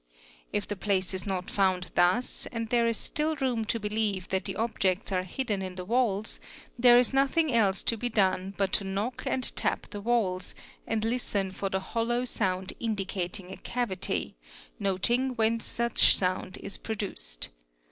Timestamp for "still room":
2.97-3.65